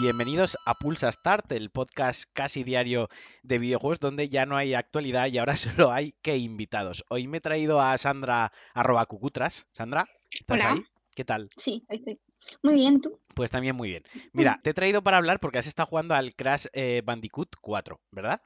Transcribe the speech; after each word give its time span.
Bienvenidos 0.00 0.56
a 0.64 0.74
Pulsa 0.74 1.12
Start, 1.12 1.52
el 1.52 1.70
podcast 1.70 2.24
casi 2.32 2.64
diario 2.64 3.08
de 3.42 3.58
videojuegos 3.58 4.00
donde 4.00 4.30
ya 4.30 4.46
no 4.46 4.56
hay 4.56 4.72
actualidad 4.72 5.26
y 5.28 5.36
ahora 5.36 5.56
solo 5.56 5.92
hay 5.92 6.14
que 6.22 6.38
invitados. 6.38 7.04
Hoy 7.10 7.28
me 7.28 7.38
he 7.38 7.40
traído 7.40 7.80
a 7.80 7.96
Sandra 7.98 8.50
arroba 8.72 9.04
cucutras. 9.04 9.66
Sandra, 9.72 10.06
¿estás 10.30 10.60
Hola. 10.60 10.72
ahí? 10.72 10.84
¿Qué 11.14 11.24
tal? 11.24 11.50
Sí, 11.56 11.84
ahí 11.88 11.98
estoy. 11.98 12.18
Muy 12.62 12.74
bien, 12.74 13.00
tú. 13.00 13.20
Pues 13.34 13.50
también 13.50 13.76
muy 13.76 13.90
bien. 13.90 14.02
Mira, 14.32 14.58
te 14.62 14.70
he 14.70 14.74
traído 14.74 15.02
para 15.02 15.18
hablar 15.18 15.38
porque 15.38 15.58
has 15.58 15.66
estado 15.66 15.86
jugando 15.88 16.14
al 16.14 16.34
Crash 16.34 16.66
eh, 16.72 17.02
Bandicoot 17.04 17.56
4, 17.60 18.00
¿verdad? 18.10 18.40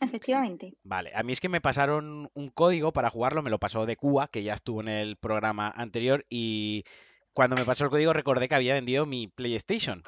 Efectivamente. 0.00 0.74
Vale, 0.82 1.10
a 1.14 1.22
mí 1.22 1.32
es 1.32 1.40
que 1.40 1.48
me 1.48 1.60
pasaron 1.60 2.30
un 2.34 2.48
código 2.50 2.92
para 2.92 3.10
jugarlo, 3.10 3.42
me 3.42 3.50
lo 3.50 3.58
pasó 3.58 3.86
de 3.86 3.96
Cuba, 3.96 4.28
que 4.28 4.42
ya 4.42 4.54
estuvo 4.54 4.80
en 4.80 4.88
el 4.88 5.16
programa 5.16 5.72
anterior, 5.74 6.24
y 6.28 6.84
cuando 7.32 7.56
me 7.56 7.64
pasó 7.64 7.84
el 7.84 7.90
código 7.90 8.12
recordé 8.12 8.48
que 8.48 8.54
había 8.54 8.74
vendido 8.74 9.06
mi 9.06 9.28
PlayStation. 9.28 10.02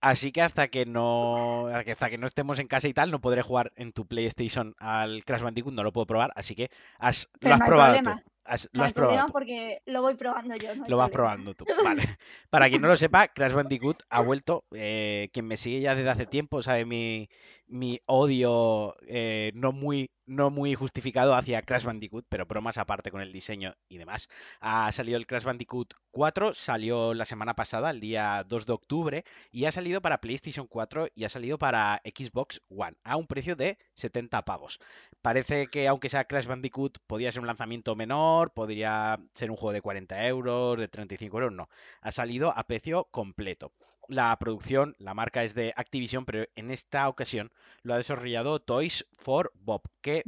Así 0.00 0.32
que 0.32 0.42
hasta 0.42 0.66
que 0.66 0.84
no 0.84 1.68
hasta 1.68 2.10
que 2.10 2.18
no 2.18 2.26
estemos 2.26 2.58
en 2.58 2.66
casa 2.66 2.88
y 2.88 2.92
tal, 2.94 3.12
no 3.12 3.20
podré 3.20 3.42
jugar 3.42 3.72
en 3.76 3.92
tu 3.92 4.04
PlayStation 4.06 4.74
al 4.78 5.24
Crash 5.24 5.42
Bandicoot, 5.42 5.72
no 5.74 5.84
lo 5.84 5.92
puedo 5.92 6.06
probar, 6.06 6.30
así 6.34 6.56
que 6.56 6.70
has, 6.98 7.30
lo 7.40 7.54
has 7.54 7.60
probado 7.60 7.94
problema. 7.94 8.16
tú. 8.24 8.32
Has- 8.44 8.68
lo 8.72 8.82
has 8.82 8.92
probado 8.92 9.26
tú. 9.28 9.32
porque 9.32 9.78
lo 9.86 10.02
voy 10.02 10.14
probando 10.16 10.56
yo. 10.56 10.74
no 10.74 10.86
Lo 10.88 10.96
vas 10.96 11.10
problema. 11.10 11.36
probando 11.36 11.54
tú. 11.54 11.64
Vale. 11.84 12.02
Para 12.50 12.68
quien 12.68 12.82
no 12.82 12.88
lo 12.88 12.96
sepa, 12.96 13.28
Crash 13.28 13.52
Bandicoot 13.52 14.02
ha 14.10 14.20
vuelto. 14.20 14.64
eh, 14.74 15.30
quien 15.32 15.46
me 15.46 15.56
sigue 15.56 15.80
ya 15.80 15.94
desde 15.94 16.10
hace 16.10 16.26
tiempo 16.26 16.60
sabe 16.62 16.84
mi, 16.84 17.28
mi 17.72 18.00
odio 18.06 18.96
eh, 19.06 19.50
no, 19.54 19.72
muy, 19.72 20.10
no 20.26 20.50
muy 20.50 20.74
justificado 20.74 21.34
hacia 21.34 21.62
Crash 21.62 21.84
Bandicoot, 21.84 22.26
pero 22.28 22.46
bromas 22.46 22.76
aparte 22.76 23.10
con 23.10 23.22
el 23.22 23.32
diseño 23.32 23.74
y 23.88 23.98
demás. 23.98 24.28
Ha 24.60 24.92
salido 24.92 25.16
el 25.16 25.26
Crash 25.26 25.44
Bandicoot 25.44 25.94
4, 26.10 26.52
salió 26.54 27.14
la 27.14 27.24
semana 27.24 27.54
pasada, 27.54 27.90
el 27.90 28.00
día 28.00 28.44
2 28.46 28.66
de 28.66 28.72
octubre, 28.72 29.24
y 29.50 29.64
ha 29.64 29.72
salido 29.72 30.02
para 30.02 30.20
PlayStation 30.20 30.66
4 30.66 31.08
y 31.14 31.24
ha 31.24 31.28
salido 31.30 31.58
para 31.58 32.02
Xbox 32.04 32.60
One, 32.68 32.96
a 33.04 33.16
un 33.16 33.26
precio 33.26 33.56
de 33.56 33.78
70 33.94 34.44
pavos. 34.44 34.78
Parece 35.22 35.66
que 35.68 35.88
aunque 35.88 36.10
sea 36.10 36.26
Crash 36.26 36.46
Bandicoot, 36.46 36.98
podría 37.06 37.32
ser 37.32 37.40
un 37.40 37.46
lanzamiento 37.46 37.96
menor, 37.96 38.52
podría 38.52 39.18
ser 39.32 39.50
un 39.50 39.56
juego 39.56 39.72
de 39.72 39.80
40 39.80 40.26
euros, 40.26 40.78
de 40.78 40.88
35 40.88 41.38
euros, 41.38 41.52
no. 41.52 41.68
Ha 42.02 42.12
salido 42.12 42.52
a 42.56 42.64
precio 42.64 43.08
completo. 43.10 43.72
La 44.08 44.36
producción, 44.38 44.94
la 44.98 45.14
marca 45.14 45.44
es 45.44 45.54
de 45.54 45.72
Activision, 45.76 46.24
pero 46.24 46.44
en 46.56 46.70
esta 46.70 47.08
ocasión 47.08 47.50
lo 47.82 47.94
ha 47.94 47.98
desarrollado 47.98 48.60
Toys 48.60 49.06
for 49.12 49.52
Bob, 49.54 49.82
que 50.00 50.22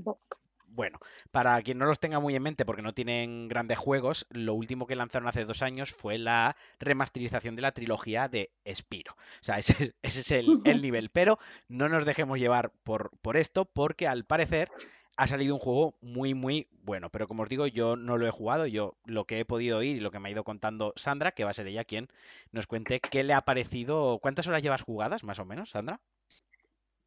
bueno, 0.67 0.99
para 1.31 1.63
quien 1.63 1.79
no 1.79 1.85
los 1.87 2.01
tenga 2.01 2.19
muy 2.19 2.35
en 2.35 2.43
mente 2.43 2.65
porque 2.65 2.83
no 2.83 2.95
tienen 2.95 3.47
grandes 3.47 3.79
juegos, 3.79 4.27
lo 4.31 4.55
último 4.55 4.87
que 4.89 4.97
lanzaron 4.97 5.29
hace 5.29 5.45
dos 5.45 5.63
años 5.63 5.93
fue 5.93 6.19
la 6.19 6.57
remasterización 6.81 7.55
de 7.55 7.63
la 7.63 7.71
trilogía 7.71 8.29
de 8.29 8.51
Spiro. 8.75 9.13
O 9.13 9.45
sea, 9.45 9.59
ese, 9.59 9.73
es- 9.79 9.95
ese 10.03 10.21
es 10.23 10.31
el, 10.33 10.63
el 10.65 10.83
nivel. 10.83 11.11
Pero 11.11 11.39
no 11.69 11.89
nos 11.89 12.05
dejemos 12.05 12.41
llevar 12.41 12.73
por, 12.83 13.11
por 13.23 13.37
esto 13.37 13.67
porque 13.67 14.09
al 14.09 14.25
parecer 14.25 14.69
ha 15.17 15.27
salido 15.27 15.55
un 15.55 15.61
juego 15.61 15.97
muy, 16.01 16.35
muy 16.35 16.69
bueno. 16.83 17.11
Pero 17.11 17.29
como 17.29 17.45
os 17.45 17.49
digo, 17.49 17.67
yo 17.67 17.97
no 17.97 18.19
lo 18.19 18.27
he 18.27 18.31
jugado. 18.31 18.67
Yo 18.67 18.97
lo 19.05 19.27
que 19.27 19.41
he 19.41 19.45
podido 19.45 19.79
oír 19.79 19.97
y 19.97 20.01
lo 20.01 20.11
que 20.11 20.19
me 20.19 20.29
ha 20.29 20.33
ido 20.33 20.45
contando 20.45 20.93
Sandra, 20.97 21.33
que 21.33 21.45
va 21.45 21.51
a 21.51 21.55
ser 21.55 21.67
ella 21.67 21.85
quien 21.85 22.09
nos 22.53 22.67
cuente 22.67 23.01
qué 23.01 23.25
le 23.25 23.35
ha 23.35 23.43
parecido. 23.43 24.19
¿Cuántas 24.21 24.47
horas 24.47 24.63
llevas 24.63 24.83
jugadas, 24.83 25.25
más 25.25 25.39
o 25.39 25.45
menos, 25.45 25.71
Sandra? 25.71 26.01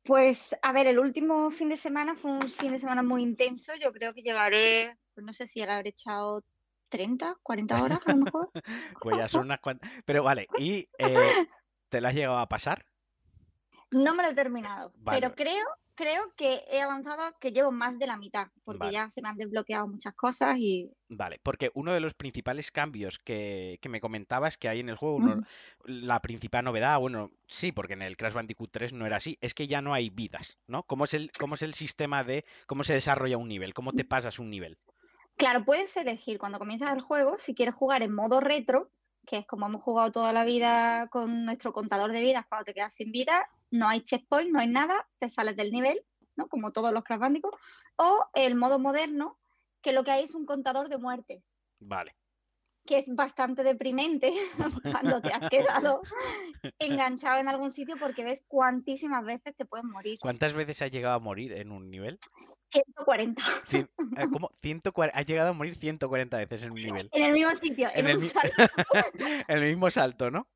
Pues, 0.03 0.55
a 0.61 0.71
ver, 0.71 0.87
el 0.87 0.99
último 0.99 1.51
fin 1.51 1.69
de 1.69 1.77
semana 1.77 2.15
fue 2.15 2.31
un 2.31 2.47
fin 2.47 2.71
de 2.71 2.79
semana 2.79 3.03
muy 3.03 3.23
intenso. 3.23 3.73
Yo 3.75 3.91
creo 3.91 4.13
que 4.13 4.21
llegaré, 4.21 4.97
pues 5.13 5.25
no 5.25 5.33
sé 5.33 5.45
si 5.47 5.59
le 5.59 5.71
habré 5.71 5.89
echado 5.89 6.43
30, 6.89 7.37
40 7.43 7.83
horas 7.83 8.07
a 8.07 8.11
lo 8.11 8.23
mejor. 8.23 8.49
Pues 9.01 9.17
ya 9.17 9.27
son 9.27 9.41
unas 9.41 9.59
cuantas. 9.59 9.91
Pero 10.05 10.23
vale, 10.23 10.47
¿y 10.57 10.87
eh, 10.97 11.47
te 11.89 12.01
la 12.01 12.09
has 12.09 12.15
llegado 12.15 12.37
a 12.37 12.47
pasar? 12.47 12.85
No 13.91 14.15
me 14.15 14.23
lo 14.23 14.29
he 14.29 14.35
terminado, 14.35 14.91
Vale. 14.97 15.21
pero 15.21 15.35
creo, 15.35 15.65
creo 15.97 16.33
que 16.37 16.63
he 16.69 16.81
avanzado, 16.81 17.37
que 17.41 17.51
llevo 17.51 17.71
más 17.73 17.99
de 17.99 18.07
la 18.07 18.17
mitad, 18.17 18.47
porque 18.63 18.77
Vale. 18.79 18.91
ya 18.91 19.09
se 19.09 19.21
me 19.21 19.29
han 19.29 19.37
desbloqueado 19.37 19.87
muchas 19.87 20.13
cosas 20.15 20.57
y 20.59 20.93
Vale, 21.09 21.39
porque 21.41 21.71
uno 21.73 21.93
de 21.93 22.01
los 22.01 22.13
principales 22.15 22.69
cambios 22.69 23.17
que, 23.17 23.79
que 23.81 23.87
me 23.87 24.01
comentabas 24.01 24.57
que 24.57 24.67
hay 24.67 24.81
en 24.81 24.89
el 24.89 24.97
juego, 24.97 25.15
uno- 25.15 25.39
la 25.85 26.21
principal 26.21 26.65
novedad, 26.65 26.99
bueno, 26.99 27.31
sí, 27.47 27.71
porque 27.71 27.93
en 27.93 28.01
el 28.01 28.17
Crash 28.17 28.33
Bandicoot 28.33 28.71
3 28.73 28.91
no 28.91 29.05
era 29.05 29.15
así, 29.17 29.37
es 29.39 29.53
que 29.53 29.67
ya 29.67 29.81
no 29.81 29.93
hay 29.93 30.09
vidas, 30.09 30.59
¿no? 30.67 30.83
¿Cómo 30.83 31.05
es 31.05 31.13
el, 31.13 31.31
cómo 31.37 31.55
es 31.55 31.61
el 31.61 31.73
sistema 31.75 32.25
de 32.25 32.43
cómo 32.67 32.83
se 32.83 32.93
desarrolla 32.93 33.37
un 33.37 33.47
nivel? 33.47 33.73
¿Cómo 33.73 33.93
te 33.93 34.03
pasas 34.03 34.37
un 34.39 34.49
nivel? 34.49 34.77
Claro, 35.37 35.65
puedes 35.65 35.95
elegir 35.97 36.39
cuando 36.39 36.59
comienzas 36.59 36.91
el 36.91 37.01
juego 37.01 37.37
si 37.37 37.53
quieres 37.55 37.75
jugar 37.75 38.01
en 38.01 38.13
modo 38.13 38.39
retro, 38.39 38.91
que 39.25 39.37
es 39.37 39.45
como 39.45 39.67
hemos 39.67 39.83
jugado 39.83 40.11
toda 40.11 40.33
la 40.33 40.43
vida 40.45 41.07
con 41.09 41.45
nuestro 41.45 41.73
contador 41.73 42.11
de 42.11 42.21
vidas 42.21 42.45
cuando 42.47 42.65
te 42.65 42.73
quedas 42.73 42.93
sin 42.93 43.11
vida, 43.11 43.47
no 43.71 43.87
hay 43.87 44.01
checkpoint, 44.01 44.51
no 44.51 44.59
hay 44.59 44.67
nada, 44.67 45.07
te 45.17 45.29
sales 45.29 45.55
del 45.55 45.71
nivel, 45.71 46.03
¿no? 46.35 46.47
Como 46.47 46.71
todos 46.71 46.91
los 46.91 47.03
Crash 47.03 47.19
Bandicoot, 47.19 47.55
o 47.97 48.25
el 48.33 48.55
modo 48.55 48.79
moderno, 48.79 49.37
que 49.81 49.91
lo 49.91 50.03
que 50.03 50.11
hay 50.11 50.23
es 50.23 50.33
un 50.35 50.45
contador 50.45 50.89
de 50.89 50.97
muertes, 50.97 51.57
Vale, 51.79 52.15
que 52.85 52.97
es 52.97 53.13
bastante 53.13 53.63
deprimente 53.63 54.31
cuando 54.83 55.21
te 55.21 55.33
has 55.33 55.49
quedado 55.49 56.01
enganchado 56.79 57.39
en 57.39 57.47
algún 57.47 57.71
sitio 57.71 57.95
porque 57.99 58.23
ves 58.23 58.43
cuantísimas 58.47 59.25
veces 59.25 59.55
te 59.55 59.65
puedes 59.65 59.85
morir. 59.85 60.17
¿cuántas 60.19 60.53
veces 60.53 60.81
has 60.81 60.91
llegado 60.91 61.15
a 61.15 61.19
morir 61.19 61.53
en 61.53 61.71
un 61.71 61.89
nivel? 61.89 62.19
140 62.69 63.41
Cien- 63.65 63.89
eh, 64.17 64.25
¿Cómo? 64.31 64.51
140, 64.61 65.17
has 65.17 65.25
llegado 65.25 65.49
a 65.49 65.53
morir 65.53 65.75
140 65.75 66.37
veces 66.37 66.63
en 66.63 66.71
un 66.71 66.75
nivel. 66.81 67.09
en 67.13 67.23
el 67.23 67.33
mismo 67.33 67.55
sitio, 67.55 67.89
en, 67.93 67.99
En 67.99 68.07
el 68.07 68.17
un 68.17 68.23
salto. 68.23 68.63
En 69.47 69.57
el 69.57 69.69
mismo 69.69 69.89
salto, 69.91 70.31
¿no? 70.31 70.47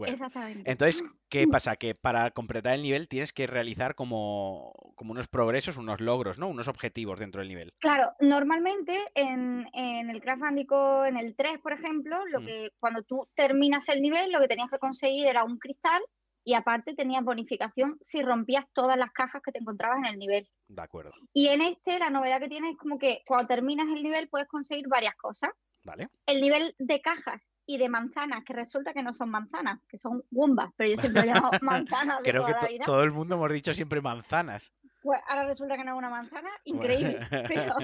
Bueno, 0.00 0.14
Exactamente. 0.14 0.70
Entonces, 0.70 1.02
¿qué 1.28 1.46
pasa? 1.46 1.76
Que 1.76 1.94
para 1.94 2.30
completar 2.30 2.74
el 2.74 2.82
nivel 2.82 3.06
tienes 3.06 3.34
que 3.34 3.46
realizar 3.46 3.94
como, 3.94 4.72
como 4.96 5.12
unos 5.12 5.28
progresos, 5.28 5.76
unos 5.76 6.00
logros, 6.00 6.38
¿no? 6.38 6.48
Unos 6.48 6.68
objetivos 6.68 7.18
dentro 7.20 7.40
del 7.42 7.48
nivel. 7.48 7.74
Claro, 7.80 8.12
normalmente 8.18 8.96
en, 9.14 9.66
en 9.74 10.08
el 10.08 10.22
Crash 10.22 10.38
Bandicoot, 10.38 11.06
en 11.06 11.18
el 11.18 11.36
3, 11.36 11.58
por 11.58 11.74
ejemplo, 11.74 12.24
lo 12.26 12.40
Mm. 12.40 12.46
que 12.46 12.70
cuando 12.78 13.02
tú 13.02 13.28
terminas 13.34 13.90
el 13.90 14.00
nivel, 14.00 14.32
lo 14.32 14.40
que 14.40 14.48
tenías 14.48 14.70
que 14.70 14.78
conseguir 14.78 15.26
era 15.26 15.44
un 15.44 15.58
cristal 15.58 16.00
y 16.44 16.54
aparte 16.54 16.94
tenías 16.94 17.22
bonificación 17.22 17.98
si 18.00 18.22
rompías 18.22 18.64
todas 18.72 18.96
las 18.96 19.10
cajas 19.10 19.42
que 19.44 19.52
te 19.52 19.58
encontrabas 19.58 19.98
en 19.98 20.06
el 20.06 20.18
nivel. 20.18 20.48
De 20.68 20.80
acuerdo. 20.80 21.12
Y 21.34 21.48
en 21.48 21.60
este, 21.60 21.98
la 21.98 22.08
novedad 22.08 22.40
que 22.40 22.48
tiene 22.48 22.70
es 22.70 22.78
como 22.78 22.98
que 22.98 23.20
cuando 23.26 23.46
terminas 23.46 23.88
el 23.88 24.02
nivel 24.02 24.30
puedes 24.30 24.48
conseguir 24.48 24.88
varias 24.88 25.14
cosas. 25.16 25.50
¿Vale? 25.82 26.08
El 26.26 26.40
nivel 26.40 26.74
de 26.78 27.00
cajas 27.00 27.50
y 27.66 27.78
de 27.78 27.88
manzanas, 27.88 28.44
que 28.44 28.52
resulta 28.52 28.92
que 28.92 29.02
no 29.02 29.14
son 29.14 29.30
manzanas, 29.30 29.80
que 29.88 29.96
son 29.96 30.22
gumbas, 30.30 30.70
pero 30.76 30.90
yo 30.90 30.96
siempre 30.96 31.22
lo 31.24 31.30
he 31.30 31.34
llamado 31.34 31.50
manzanas 31.62 32.18
de 32.18 32.30
Creo 32.30 32.44
que 32.44 32.52
toda 32.52 32.60
la 32.62 32.66
to- 32.66 32.72
vida. 32.72 32.84
todo 32.84 33.02
el 33.02 33.12
mundo 33.12 33.36
hemos 33.36 33.52
dicho 33.52 33.72
siempre 33.74 34.00
manzanas. 34.00 34.72
Pues 35.02 35.20
ahora 35.28 35.44
resulta 35.46 35.76
que 35.76 35.84
no 35.84 35.92
es 35.92 35.98
una 35.98 36.10
manzana, 36.10 36.50
Bueno. 36.66 36.82
increíble. 36.84 37.18
Pero 37.48 37.74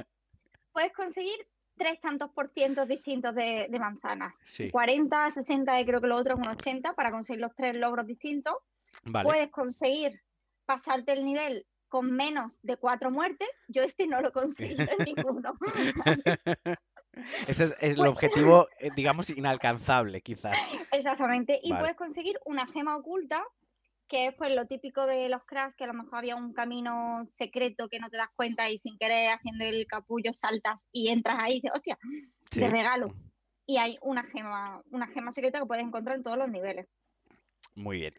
puedes 0.73 0.93
conseguir 0.93 1.37
tres 1.77 2.01
tantos 2.01 2.31
por 2.33 2.49
cientos 2.49 2.87
distintos 2.89 3.35
de, 3.35 3.67
de 3.71 3.79
manzanas. 3.79 4.35
Sí, 4.43 4.71
40, 4.71 5.31
60 5.31 5.81
y 5.81 5.87
creo 5.87 6.01
que 6.01 6.07
lo 6.09 6.17
otro 6.17 6.35
es 6.35 6.41
un 6.41 6.49
80 6.49 6.93
para 6.95 7.11
conseguir 7.11 7.41
los 7.41 7.55
tres 7.55 7.77
logros 7.77 8.07
distintos. 8.07 8.55
vale. 9.05 9.25
Puedes 9.29 9.51
conseguir 9.51 10.21
pasarte 10.67 11.13
el 11.13 11.25
nivel 11.25 11.67
con 11.89 12.11
menos 12.15 12.61
de 12.63 12.77
cuatro 12.77 13.11
muertes. 13.11 13.63
Yo 13.69 13.83
este 13.83 14.07
no 14.07 14.21
lo 14.21 14.33
conseguí 14.33 14.75
en 14.79 14.89
ninguno. 15.07 15.55
Ese 17.49 17.65
es, 17.65 17.83
el 17.83 17.97
Pues- 17.97 18.09
objetivo, 18.11 18.67
eh, 18.79 18.91
digamos, 18.95 19.31
inalcanzable, 19.31 20.21
quizás. 20.21 20.57
Exactamente. 20.93 21.59
Y 21.63 21.71
Vale. 21.71 21.83
puedes 21.83 21.97
conseguir 21.97 22.39
una 22.45 22.67
gema 22.67 22.97
oculta, 22.97 23.43
que 24.09 24.27
es 24.29 24.35
pues 24.35 24.55
lo 24.55 24.67
típico 24.67 25.07
de 25.07 25.29
los 25.29 25.45
crash, 25.45 25.73
que 25.75 25.85
a 25.85 25.89
lo 25.89 25.95
mejor 25.95 26.19
había 26.19 26.37
un 26.37 26.53
camino 26.53 27.25
secreto 27.27 27.89
que 27.89 27.99
no 27.99 28.09
te 28.11 28.19
das 28.19 28.29
cuenta 28.37 28.71
y 28.71 28.79
sin 28.79 28.97
querer 28.99 29.33
haciendo 29.33 29.65
el 29.65 29.87
capullo 29.87 30.33
saltas 30.33 30.87
y 30.93 31.09
entras 31.09 31.39
ahí 31.41 31.53
y 31.53 31.55
dices, 31.57 31.73
hostia, 31.75 31.99
Sí. 32.51 32.61
de 32.61 32.69
regalo. 32.69 33.15
Y 33.67 33.79
hay 33.79 33.99
una 34.03 34.23
gema, 34.23 34.81
una 34.91 35.09
gema 35.09 35.33
secreta 35.33 35.59
que 35.59 35.67
puedes 35.67 35.85
encontrar 35.85 36.17
en 36.17 36.23
todos 36.23 36.39
los 36.39 36.49
niveles. 36.49 36.87
Muy 37.75 37.99
bien. 37.99 38.13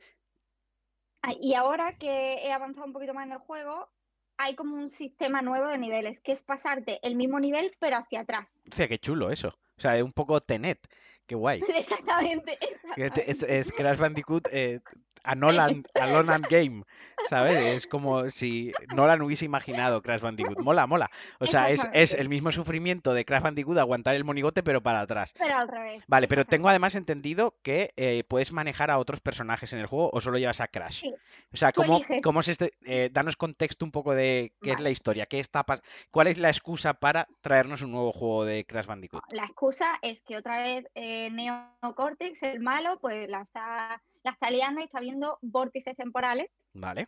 Ah, 1.21 1.31
Y 1.39 1.53
ahora 1.53 1.97
que 1.97 2.45
he 2.45 2.51
avanzado 2.51 2.85
un 2.85 2.93
poquito 2.93 3.13
más 3.13 3.25
en 3.25 3.31
el 3.33 3.37
juego, 3.39 3.89
hay 4.37 4.55
como 4.55 4.75
un 4.75 4.89
sistema 4.89 5.41
nuevo 5.41 5.67
de 5.67 5.77
niveles, 5.77 6.21
que 6.21 6.31
es 6.31 6.43
pasarte 6.43 6.99
el 7.01 7.15
mismo 7.15 7.39
nivel 7.39 7.75
pero 7.79 7.97
hacia 7.97 8.21
atrás. 8.21 8.61
O 8.71 8.75
sea, 8.75 8.87
qué 8.87 8.99
chulo 8.99 9.31
eso. 9.31 9.49
O 9.77 9.81
sea, 9.81 9.97
es 9.97 10.03
un 10.03 10.13
poco 10.13 10.41
Tenet. 10.41 10.79
Qué 11.27 11.35
guay. 11.35 11.61
Exactamente. 11.75 12.57
Es, 12.95 13.71
Crash 13.71 13.97
Bandicoot 13.97 14.47
eh, 14.51 14.79
a 15.23 15.35
Nolan, 15.35 15.85
a 15.99 16.07
Nolan 16.07 16.41
Game, 16.49 16.83
¿sabes? 17.29 17.59
Es 17.59 17.87
como 17.87 18.29
si 18.29 18.71
Nolan 18.95 19.21
hubiese 19.21 19.45
imaginado 19.45 20.01
Crash 20.01 20.21
Bandicoot. 20.21 20.59
Mola, 20.61 20.87
mola. 20.87 21.11
O 21.39 21.45
sea, 21.45 21.69
es, 21.69 22.13
el 22.13 22.29
mismo 22.29 22.51
sufrimiento 22.51 23.13
de 23.13 23.25
Crash 23.25 23.43
Bandicoot 23.43 23.77
aguantar 23.77 24.15
el 24.15 24.23
monigote, 24.23 24.63
pero 24.63 24.81
para 24.81 25.01
atrás. 25.01 25.33
Pero 25.37 25.57
al 25.57 25.67
revés. 25.67 26.05
Vale, 26.07 26.27
pero 26.27 26.45
tengo 26.45 26.69
además 26.69 26.95
entendido 26.95 27.55
que 27.61 27.93
eh, 27.97 28.23
puedes 28.27 28.51
manejar 28.51 28.89
a 28.89 28.97
otros 28.97 29.19
personajes 29.19 29.73
en 29.73 29.79
el 29.79 29.87
juego 29.87 30.09
o 30.13 30.21
solo 30.21 30.37
llevas 30.37 30.61
a 30.61 30.67
Crash. 30.69 31.01
Sí, 31.01 31.13
O 31.53 31.57
sea, 31.57 31.73
¿cómo, 31.73 32.01
cómo 32.23 32.39
es 32.39 32.47
este? 32.47 32.71
eh, 32.85 33.09
danos 33.11 33.35
contexto 33.35 33.83
un 33.85 33.91
poco 33.91 34.15
de 34.15 34.53
qué 34.61 34.71
es 34.71 34.79
la 34.79 34.89
historia, 34.89 35.25
qué 35.25 35.39
está 35.39 35.65
cuál 36.11 36.27
es 36.27 36.37
la 36.37 36.49
excusa 36.49 36.93
para 36.93 37.27
traernos 37.41 37.81
un 37.81 37.91
nuevo 37.91 38.13
juego 38.13 38.45
de 38.45 38.65
Crash 38.65 38.85
Bandicoot. 38.85 39.23
La 39.31 39.43
excusa 39.43 39.99
es 40.01 40.21
que 40.21 40.37
otra 40.37 40.57
vez 40.57 40.85
eh, 40.95 41.16
Neo 41.31 41.69
Cortex, 41.95 42.43
el 42.43 42.59
malo, 42.61 42.99
pues 42.99 43.29
la 43.29 43.41
está, 43.41 44.01
la 44.23 44.31
está 44.31 44.49
liando 44.49 44.81
y 44.81 44.85
está 44.85 44.99
viendo 44.99 45.37
vórtices 45.41 45.95
temporales. 45.95 46.49
Vale. 46.73 47.07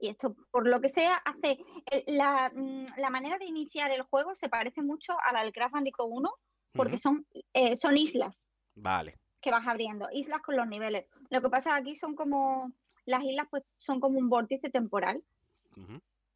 Y 0.00 0.08
esto, 0.08 0.36
por 0.52 0.66
lo 0.68 0.80
que 0.80 0.88
sea, 0.88 1.14
hace. 1.24 1.58
el- 1.90 2.16
la, 2.16 2.52
mm, 2.54 2.86
la 2.98 3.10
manera 3.10 3.38
de 3.38 3.46
iniciar 3.46 3.90
el 3.90 4.02
juego 4.02 4.34
se 4.34 4.48
parece 4.48 4.82
mucho 4.82 5.16
a 5.20 5.32
la 5.32 5.42
del 5.42 5.52
Crash 5.52 5.72
Bandicoot 5.72 6.08
1, 6.10 6.30
porque 6.72 6.98
son, 6.98 7.26
eh, 7.52 7.76
son 7.76 7.96
islas 7.96 8.46
Vale. 8.76 9.18
que 9.40 9.50
vas 9.50 9.66
abriendo, 9.66 10.08
islas 10.12 10.40
con 10.42 10.56
los 10.56 10.68
niveles. 10.68 11.06
Lo 11.30 11.40
que 11.42 11.48
pasa 11.50 11.74
aquí 11.74 11.94
son 11.94 12.14
como. 12.14 12.72
Las 13.06 13.24
islas, 13.24 13.46
pues, 13.50 13.62
son 13.78 14.00
como 14.00 14.18
un 14.18 14.28
vórtice 14.28 14.68
temporal. 14.70 15.22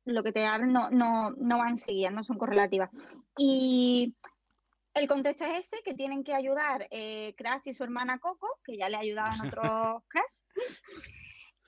lo 0.04 0.22
que 0.24 0.32
te 0.32 0.44
abren 0.46 0.72
no, 0.72 0.90
no, 0.90 1.30
no 1.30 1.58
van 1.58 1.76
seguidas, 1.78 2.12
no 2.12 2.24
son 2.24 2.36
correlativas. 2.38 2.90
Y 3.38 4.14
el 4.94 5.08
contexto 5.08 5.44
es 5.44 5.60
ese, 5.66 5.82
que 5.84 5.94
tienen 5.94 6.22
que 6.24 6.34
ayudar 6.34 6.86
eh, 6.90 7.34
Crash 7.36 7.62
y 7.66 7.74
su 7.74 7.82
hermana 7.84 8.18
Coco, 8.18 8.48
que 8.64 8.76
ya 8.76 8.88
le 8.88 8.96
ayudaban 8.96 9.40
otros 9.46 10.02
Crash. 10.08 10.40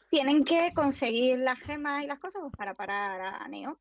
Tienen 0.09 0.44
que 0.44 0.73
conseguir 0.75 1.38
las 1.38 1.59
gemas 1.59 2.05
y 2.05 2.06
las 2.06 2.19
cosas 2.21 2.41
pues, 2.43 2.53
para 2.56 2.75
parar 2.75 3.21
a 3.21 3.49
Neo. 3.49 3.81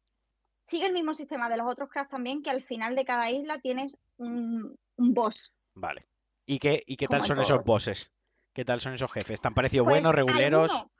Sigue 0.66 0.88
el 0.88 0.94
mismo 0.94 1.14
sistema 1.14 1.50
de 1.50 1.58
los 1.58 1.68
otros 1.68 1.90
Crash 1.90 2.08
también, 2.08 2.42
que 2.42 2.50
al 2.50 2.64
final 2.64 2.96
de 2.96 3.06
cada 3.06 3.30
isla 3.30 3.60
tienes 3.60 3.96
un, 4.18 4.76
un 4.96 5.14
boss. 5.14 5.54
Vale. 5.76 6.08
¿Y 6.46 6.60
qué, 6.60 6.82
y 6.86 6.98
qué 6.98 7.08
tal 7.08 7.24
son 7.24 7.40
esos 7.40 7.64
bosses? 7.64 8.12
¿Qué 8.54 8.66
tal 8.66 8.80
son 8.80 8.94
esos 8.94 9.12
jefes? 9.12 9.42
¿Te 9.42 9.48
han 9.48 9.54
parecido 9.54 9.84
Pues 9.84 9.96
buenos, 9.96 10.14
reguleros? 10.14 10.72
alguno, 10.72 10.92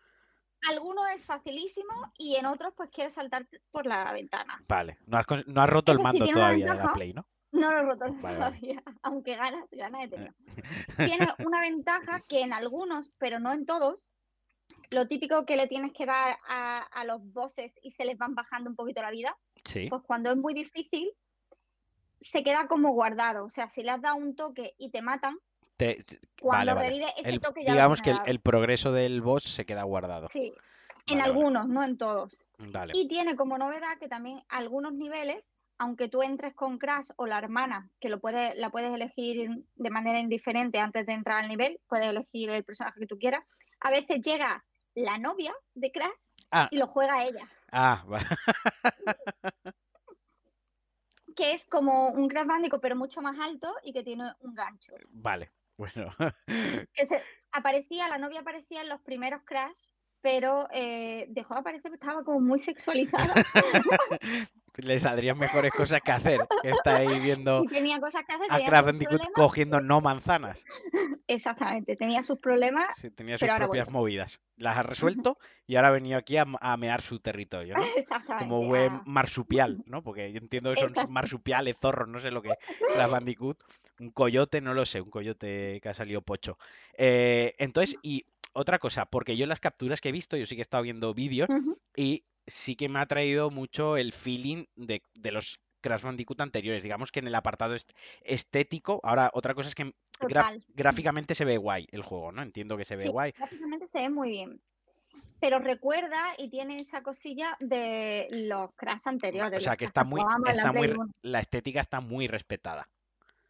alguno 0.70 1.08
es 1.08 1.26
facilísimo 1.26 2.12
y 2.18 2.36
en 2.36 2.46
otros 2.46 2.74
pues 2.76 2.90
quieres 2.90 3.14
saltar 3.14 3.48
por 3.72 3.86
la 3.86 4.12
ventana. 4.12 4.64
Vale. 4.68 4.98
No 5.06 5.18
has, 5.18 5.26
con- 5.26 5.44
no 5.48 5.62
has 5.62 5.70
roto 5.70 5.92
el 5.92 6.00
Eso 6.00 6.04
mando 6.04 6.28
todavía 6.28 6.74
de 6.74 6.78
la. 6.84 6.94
Play, 6.94 7.14
¿no? 7.14 7.28
No 7.54 7.72
lo 7.72 7.80
he 7.80 7.84
roto 7.84 8.06
Vale, 8.22 8.36
todavía, 8.36 8.84
aunque 9.04 9.36
ganas, 9.36 9.70
ganas 9.72 10.04
he 10.04 10.08
tenido. 10.10 10.34
Tiene 10.98 11.28
una 11.48 11.62
ventaja 11.62 12.20
que 12.28 12.42
en 12.42 12.52
algunos, 12.52 13.10
pero 13.18 13.40
no 13.40 13.54
en 13.54 13.66
todos, 13.66 14.06
lo 14.92 15.08
típico 15.08 15.46
que 15.46 15.56
le 15.56 15.68
tienes 15.68 15.94
que 15.94 16.06
dar 16.06 16.38
a, 16.48 16.80
a 16.80 17.06
los 17.06 17.22
bosses 17.32 17.80
y 17.82 17.92
se 17.92 18.06
les 18.06 18.18
van 18.18 18.36
bajando 18.36 18.70
un 18.70 18.76
poquito 18.76 19.02
la 19.02 19.12
vida, 19.12 19.38
Sí. 19.66 19.88
pues 19.90 20.02
cuando 20.06 20.30
es 20.32 20.36
muy 20.38 20.54
difícil, 20.54 21.10
se 22.20 22.44
queda 22.44 22.68
como 22.68 22.92
guardado. 22.92 23.46
O 23.46 23.50
sea, 23.50 23.70
si 23.70 23.84
le 23.84 23.92
has 23.92 24.02
dado 24.02 24.16
un 24.18 24.36
toque 24.36 24.74
y 24.78 24.90
te 24.92 25.02
matan, 25.02 25.38
Te- 25.78 26.04
cuando 26.42 26.74
vale, 26.74 26.74
vale. 26.74 26.88
revive 26.90 27.14
ese 27.20 27.30
El- 27.30 27.40
toque 27.40 27.62
ya 27.64 27.70
lo 27.70 27.76
digamos 27.76 28.02
que 28.02 28.12
el, 28.12 28.20
el 28.26 28.40
progreso 28.40 28.92
del 28.92 29.22
boss 29.22 29.44
se 29.44 29.66
queda 29.66 29.84
guardado. 29.84 30.28
Sí, 30.30 30.54
en 31.08 31.22
algunos, 31.22 31.68
no 31.68 31.84
en 31.84 31.98
todos. 31.98 32.38
Y 32.94 33.08
tiene 33.08 33.36
como 33.36 33.58
novedad 33.58 33.98
que 34.00 34.08
también 34.08 34.42
algunos 34.50 34.94
niveles, 34.94 35.54
aunque 35.84 36.08
tú 36.08 36.22
entres 36.24 36.54
con 36.54 36.78
Crash 36.78 37.10
o 37.18 37.26
la 37.28 37.38
hermana, 37.38 37.90
que 38.00 38.08
lo 38.10 38.20
puedes, 38.22 38.56
la 38.58 38.70
puedes 38.70 38.90
elegir 38.90 39.50
de 39.76 39.90
manera 39.90 40.20
indiferente 40.20 40.80
antes 40.80 41.06
de 41.06 41.12
entrar 41.14 41.44
al 41.44 41.50
nivel, 41.50 41.80
puedes 41.88 42.08
elegir 42.08 42.50
el 42.50 42.64
personaje 42.64 43.02
que 43.02 43.06
tú 43.08 43.18
quieras, 43.18 43.44
a 43.82 43.90
veces 43.92 44.22
llega 44.22 44.64
la 44.96 45.18
novia 45.18 45.54
de 45.74 45.92
Crash 45.92 46.28
Ah. 46.52 46.68
y 46.72 46.78
lo 46.78 46.88
juega 46.88 47.26
ella, 47.26 47.48
Ah, 47.72 48.04
va- 48.12 48.20
que 51.36 51.52
es 51.54 51.66
como 51.66 52.10
un 52.12 52.28
Crash 52.30 52.46
Bandicoot 52.48 52.82
pero 52.82 52.96
mucho 52.96 53.22
más 53.22 53.38
alto 53.40 53.76
y 53.84 53.92
que 53.92 54.04
tiene 54.04 54.32
un 54.42 54.54
gancho. 54.54 54.94
vale. 55.12 55.52
Bueno. 55.78 56.12
Que 56.94 57.06
se, 57.06 57.22
aparecía, 57.52 58.08
la 58.08 58.20
novia 58.20 58.42
aparecía 58.42 58.82
en 58.82 58.90
los 58.90 59.02
primeros 59.02 59.42
Crash, 59.44 59.90
pero 60.22 60.68
eh, 60.72 61.26
dejó 61.30 61.56
de 61.56 61.60
aparecer 61.62 61.90
porque 61.92 61.96
estaba 62.06 62.24
como 62.24 62.40
muy 62.40 62.60
sexualizada 62.60 63.34
Le 64.78 65.00
saldrían 65.00 65.38
mejores 65.38 65.72
cosas 65.72 66.02
que 66.02 66.12
hacer. 66.12 66.48
Que 66.62 66.72
está 66.72 66.98
ahí 66.98 67.20
viendo 67.20 67.64
y 67.66 67.68
tenía 67.68 68.00
cosas 68.00 68.24
que 68.26 68.34
hacer, 68.34 68.52
a 68.52 68.78
sus 68.78 68.86
Bandicoot 68.86 69.22
cogiendo 69.34 69.82
no 69.82 70.02
manzanas. 70.02 70.66
Exactamente, 71.28 71.96
tenía 71.96 72.24
sus 72.24 72.40
problemas 72.40 72.96
Sí, 72.98 73.12
tenía 73.12 73.38
sus 73.38 73.50
propias 73.50 73.90
movidas. 73.90 74.42
Las 74.58 74.78
ha 74.78 74.84
resuelto 74.84 75.38
y 75.68 75.76
ahora 75.76 75.90
ha 75.90 75.92
venido 75.92 76.18
aquí 76.18 76.38
a, 76.38 76.46
a 76.62 76.78
mear 76.78 77.02
su 77.02 77.20
territorio, 77.20 77.76
¿no? 77.76 77.84
Exactamente. 77.98 78.50
Como 78.50 78.66
buen 78.68 79.02
marsupial, 79.06 79.84
¿no? 79.86 80.04
Porque 80.04 80.32
yo 80.32 80.40
entiendo 80.40 80.74
que 80.74 80.90
son 80.90 81.12
marsupiales, 81.12 81.78
zorros, 81.80 82.08
no 82.08 82.20
sé 82.20 82.32
lo 82.32 82.42
que 82.42 82.54
Crash 82.94 83.12
Bandicoot. 83.12 83.64
Un 84.00 84.10
coyote, 84.10 84.60
no 84.60 84.74
lo 84.74 84.86
sé, 84.86 85.02
un 85.02 85.12
coyote 85.12 85.80
que 85.82 85.90
ha 85.90 85.94
salido 85.94 86.24
pocho. 86.24 86.58
Eh, 86.98 87.54
entonces, 87.60 87.98
y 88.02 88.26
otra 88.54 88.80
cosa, 88.80 89.06
porque 89.06 89.38
yo 89.38 89.46
las 89.46 89.60
capturas 89.60 90.02
que 90.02 90.10
he 90.10 90.12
visto, 90.12 90.36
yo 90.36 90.46
sí 90.46 90.56
que 90.56 90.62
he 90.62 90.64
estado 90.64 90.84
viendo 90.84 91.14
vídeos 91.14 91.48
y 91.96 92.24
sí 92.48 92.76
que 92.76 92.90
me 92.90 93.00
ha 93.00 93.06
traído 93.06 93.50
mucho 93.50 93.98
el 93.98 94.14
feeling 94.14 94.66
de, 94.76 95.02
de 95.14 95.32
los 95.32 95.60
Crash 95.82 96.02
Bandicoot 96.04 96.40
anteriores. 96.42 96.84
Digamos 96.84 97.12
que 97.12 97.20
en 97.20 97.28
el 97.28 97.36
apartado 97.36 97.76
est- 97.76 97.92
estético, 98.22 99.00
ahora 99.04 99.30
otra 99.34 99.54
cosa 99.54 99.70
es 99.70 99.76
que 99.76 99.94
gráficamente 100.76 101.36
se 101.36 101.46
ve 101.46 101.58
guay 101.58 101.88
el 101.92 102.04
juego, 102.04 102.32
¿no? 102.32 102.42
Entiendo 102.42 102.78
que 102.78 102.86
se 102.86 102.96
ve 102.96 103.04
Sí, 103.04 103.10
guay. 103.10 103.32
gráficamente 103.38 103.86
se 103.88 104.00
ve 104.00 104.10
muy 104.10 104.30
bien. 104.30 104.62
Pero 105.40 105.60
recuerda 105.60 106.22
y 106.38 106.50
tiene 106.50 106.78
esa 106.78 107.04
cosilla 107.04 107.58
de 107.60 108.28
los 108.32 108.74
Crash 108.76 109.02
O 109.06 109.10
anteriores, 109.10 109.62
sea 109.62 109.72
los 109.74 109.78
que 109.78 109.86
está 109.86 110.04
muy, 110.06 110.22
en 110.22 110.44
la 110.44 110.52
está 110.52 110.72
muy, 110.72 110.82
Play 110.84 110.92
re- 110.94 111.00
1. 111.00 111.12
la 111.22 111.40
estética 111.40 111.82
está 111.82 112.00
muy 112.00 112.28
respetada. 112.28 112.88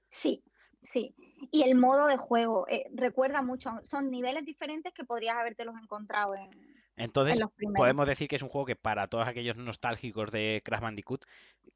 Sí, 0.10 0.44
sí. 0.82 1.16
Y 1.52 1.64
el 1.64 1.76
modo 1.76 2.08
de 2.08 2.18
juego 2.18 2.66
eh, 2.68 2.86
recuerda 2.94 3.42
mucho. 3.42 3.72
Son 3.84 4.10
niveles 4.10 4.44
diferentes 4.46 4.92
que 4.94 5.04
podrías 5.06 5.36
habértelos 5.38 5.76
encontrado 5.82 6.36
en, 6.36 6.52
en 6.52 6.83
Entonces, 6.96 7.42
podemos 7.76 8.08
decir 8.08 8.28
que 8.28 8.36
es 8.36 8.44
un 8.44 8.50
juego 8.50 8.66
que 8.66 8.76
para 8.76 9.08
todos 9.08 9.28
aquellos 9.28 9.58
nostálgicos 9.58 10.32
de 10.32 10.62
Crash 10.64 10.82
Bandicoot 10.82 11.26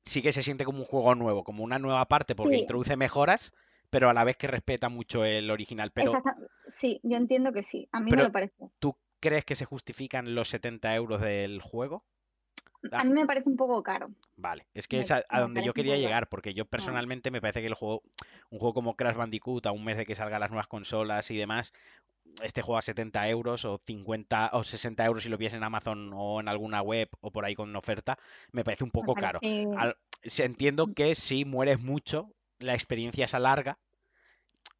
sí 0.04 0.22
que 0.22 0.32
se 0.32 0.44
siente 0.44 0.66
como 0.66 0.80
un 0.80 0.86
juego 0.86 1.16
nuevo, 1.16 1.44
como 1.44 1.64
una 1.64 1.80
nueva 1.80 2.06
parte, 2.06 2.36
porque 2.36 2.56
Sí, 2.56 2.62
introduce 2.62 2.96
mejoras, 2.98 3.54
pero 3.90 4.10
a 4.10 4.14
la 4.14 4.24
vez 4.24 4.38
que 4.38 4.48
respeta 4.48 4.90
mucho 4.90 5.26
el 5.26 5.50
original. 5.50 5.92
Pero, 5.94 6.12
sí, 6.68 7.00
yo 7.04 7.18
entiendo 7.18 7.52
que 7.52 7.64
sí. 7.64 7.88
A 7.92 8.00
mí 8.00 8.12
me 8.12 8.24
lo 8.24 8.32
parece. 8.32 8.70
¿tú 8.80 8.96
crees 9.20 9.46
que 9.46 9.56
se 9.56 9.66
justifican 9.66 10.36
los 10.36 10.50
70 10.50 10.94
euros 10.96 11.22
del 11.22 11.62
juego? 11.62 12.06
A 12.94 13.00
Ah, 13.00 13.04
mí 13.04 13.12
me 13.14 13.26
parece 13.26 13.50
un 13.50 13.58
poco 13.58 13.82
caro. 13.84 14.10
Vale, 14.40 14.68
es 14.76 14.88
que 14.88 14.98
Me, 14.98 15.02
es 15.02 15.12
a, 15.12 15.24
donde 15.42 15.64
yo 15.64 15.74
quería 15.74 15.98
llegar, 15.98 16.30
porque 16.30 16.54
yo 16.54 16.64
Mm, 16.66 16.70
personalmente 16.70 17.32
me 17.32 17.42
parece 17.42 17.62
que 17.62 17.68
el 17.68 17.74
juego, 17.74 18.04
un 18.52 18.60
juego 18.60 18.74
como 18.76 18.96
Crash 18.96 19.16
Bandicoot, 19.16 19.66
a 19.66 19.72
un 19.72 19.84
mes 19.84 19.98
de 19.98 20.06
que 20.06 20.14
salgan 20.16 20.40
las 20.42 20.52
nuevas 20.52 20.68
consolas 20.68 21.32
y 21.32 21.38
demás, 21.38 21.74
este 22.44 22.62
juego 22.62 22.78
a 22.78 22.84
70 22.84 23.28
euros 23.30 23.66
o 23.66 23.82
50 23.86 24.52
o 24.54 24.64
60 24.64 25.06
euros 25.06 25.24
si 25.24 25.30
lo 25.30 25.38
pides 25.40 25.54
en 25.54 25.64
Amazon 25.64 26.12
o 26.14 26.40
en 26.40 26.48
alguna 26.50 26.82
web 26.84 27.10
o 27.22 27.32
por 27.32 27.46
ahí 27.46 27.56
con 27.56 27.70
una 27.70 27.80
oferta, 27.80 28.18
me 28.52 28.64
parece 28.64 28.84
un 28.84 28.92
poco 28.92 29.16
caro. 29.16 29.40
parece. 29.42 29.68
Al- 29.76 29.98
entiendo 30.44 30.88
mm, 30.88 30.94
que 30.94 31.16
si 31.16 31.46
mueres 31.46 31.80
mucho, 31.82 32.30
la 32.60 32.76
experiencia 32.76 33.26
es 33.26 33.34
larga 33.34 33.80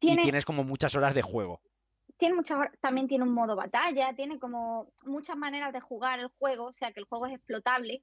Tiene, 0.00 0.22
tienes 0.22 0.44
como 0.44 0.64
muchas 0.64 0.94
horas 0.94 1.14
de 1.14 1.22
juego. 1.22 1.60
Tiene 2.18 2.34
muchas 2.34 2.58
también 2.80 3.06
tiene 3.08 3.24
un 3.24 3.32
modo 3.32 3.56
batalla, 3.56 4.14
tiene 4.14 4.38
como 4.38 4.92
muchas 5.06 5.36
maneras 5.36 5.72
de 5.72 5.80
jugar 5.80 6.18
el 6.20 6.28
juego, 6.38 6.66
o 6.66 6.72
sea 6.72 6.92
que 6.92 7.00
el 7.00 7.06
juego 7.06 7.26
es 7.26 7.34
explotable, 7.34 8.02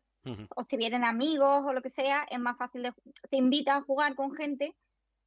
o 0.56 0.64
si 0.64 0.78
vienen 0.78 1.04
amigos 1.04 1.64
o 1.66 1.74
lo 1.74 1.82
que 1.84 1.90
sea, 1.92 2.26
es 2.32 2.40
más 2.40 2.58
fácil 2.58 2.82
de, 2.84 2.94
te 3.30 3.38
invita 3.38 3.76
a 3.76 3.82
jugar 3.84 4.16
con 4.16 4.34
gente, 4.34 4.76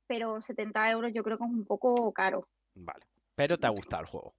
pero 0.09 0.41
70 0.41 0.91
euros 0.91 1.13
yo 1.15 1.23
creo 1.23 1.39
que 1.39 1.45
es 1.45 1.51
un 1.51 1.65
poco 1.65 2.13
caro. 2.13 2.49
Vale, 2.75 3.07
pero 3.37 3.59
te 3.59 3.67
ha 3.67 3.71
gustado 3.71 4.03
el 4.03 4.09
juego. 4.09 4.35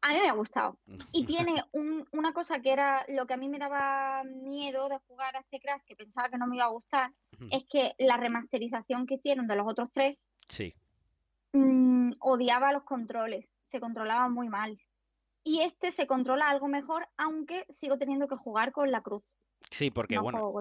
A 0.00 0.14
mí 0.14 0.20
me 0.22 0.28
ha 0.28 0.32
gustado. 0.32 0.78
Y 1.12 1.26
tiene 1.26 1.52
un- 1.72 2.06
una 2.12 2.32
cosa 2.32 2.60
que 2.62 2.72
era 2.72 3.04
lo 3.08 3.26
que 3.26 3.34
a 3.34 3.36
mí 3.36 3.48
me 3.48 3.58
daba 3.58 4.22
miedo 4.24 4.88
de 4.88 4.98
jugar 5.08 5.34
a 5.36 5.40
este 5.40 5.58
Crash, 5.58 5.82
que 5.84 5.96
pensaba 5.96 6.28
que 6.30 6.38
no 6.38 6.46
me 6.46 6.54
iba 6.56 6.66
a 6.66 6.70
gustar, 6.70 7.12
es 7.50 7.66
que 7.68 7.94
la 7.98 8.16
remasterización 8.16 9.06
que 9.06 9.14
hicieron 9.16 9.48
de 9.48 9.56
los 9.56 9.66
otros 9.68 9.88
tres 9.92 10.24
Sí, 10.48 10.72
mm, 12.08 12.12
odiaba 12.20 12.72
los 12.72 12.84
controles, 12.84 13.56
se 13.62 13.80
controlaba 13.80 14.28
muy 14.28 14.48
mal. 14.48 14.78
Y 15.44 15.60
este 15.60 15.92
se 15.92 16.06
controla 16.06 16.48
algo 16.48 16.68
mejor, 16.68 17.08
aunque 17.16 17.64
sigo 17.68 17.96
teniendo 17.96 18.28
que 18.28 18.36
jugar 18.36 18.72
con 18.72 18.90
la 18.90 19.02
cruz, 19.02 19.22
sí, 19.70 19.90
porque 19.90 20.16
no 20.16 20.22
bueno. 20.22 20.52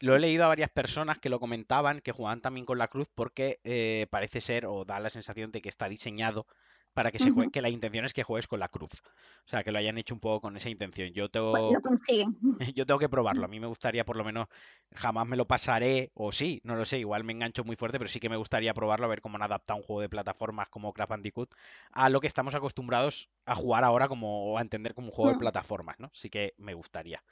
Lo 0.00 0.16
he 0.16 0.20
leído 0.20 0.44
a 0.44 0.48
varias 0.48 0.70
personas 0.70 1.18
que 1.18 1.28
lo 1.28 1.40
comentaban, 1.40 2.00
que 2.00 2.12
jugaban 2.12 2.40
también 2.40 2.66
con 2.66 2.78
la 2.78 2.88
cruz 2.88 3.08
porque 3.14 3.60
eh, 3.64 4.06
parece 4.10 4.40
ser 4.40 4.66
o 4.66 4.84
da 4.84 5.00
la 5.00 5.10
sensación 5.10 5.52
de 5.52 5.60
que 5.60 5.68
está 5.68 5.88
diseñado 5.88 6.46
para 6.94 7.10
que 7.10 7.18
se 7.18 7.30
juegue, 7.30 7.50
que 7.50 7.62
la 7.62 7.70
intención 7.70 8.04
es 8.04 8.12
que 8.12 8.22
juegues 8.22 8.46
con 8.46 8.60
la 8.60 8.68
cruz. 8.68 9.02
O 9.46 9.48
sea, 9.48 9.62
que 9.62 9.72
lo 9.72 9.78
hayan 9.78 9.98
hecho 9.98 10.14
un 10.14 10.20
poco 10.20 10.40
con 10.42 10.56
esa 10.56 10.70
intención. 10.70 11.10
Yo 11.12 11.28
tengo, 11.28 11.72
lo 11.72 11.80
consiguen. 11.80 12.36
yo 12.74 12.86
tengo 12.86 12.98
que 12.98 13.08
probarlo. 13.08 13.44
A 13.44 13.48
mí 13.48 13.60
me 13.60 13.66
gustaría, 13.66 14.04
por 14.04 14.16
lo 14.16 14.24
menos, 14.24 14.48
jamás 14.94 15.26
me 15.26 15.36
lo 15.36 15.46
pasaré, 15.46 16.10
o 16.14 16.32
sí, 16.32 16.60
no 16.64 16.76
lo 16.76 16.84
sé, 16.84 16.98
igual 16.98 17.24
me 17.24 17.32
engancho 17.32 17.64
muy 17.64 17.76
fuerte, 17.76 17.98
pero 17.98 18.10
sí 18.10 18.20
que 18.20 18.28
me 18.28 18.36
gustaría 18.36 18.74
probarlo, 18.74 19.06
a 19.06 19.08
ver 19.08 19.20
cómo 19.20 19.36
han 19.36 19.42
adaptado 19.42 19.78
un 19.78 19.84
juego 19.84 20.02
de 20.02 20.08
plataformas 20.08 20.68
como 20.68 20.92
Crash 20.92 21.08
Bandicoot 21.08 21.50
a 21.92 22.08
lo 22.08 22.20
que 22.20 22.26
estamos 22.26 22.54
acostumbrados 22.54 23.30
a 23.46 23.54
jugar 23.54 23.84
ahora 23.84 24.08
como 24.08 24.58
a 24.58 24.62
entender 24.62 24.94
como 24.94 25.08
un 25.08 25.12
juego 25.12 25.32
de 25.32 25.38
plataformas, 25.38 25.98
¿no? 25.98 26.10
Sí 26.12 26.30
que 26.30 26.54
me 26.58 26.74
gustaría. 26.74 27.22